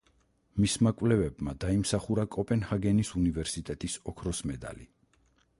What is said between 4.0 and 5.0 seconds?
ოქროს მედალი.